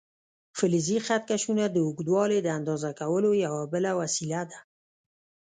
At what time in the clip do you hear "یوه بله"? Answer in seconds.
3.45-3.91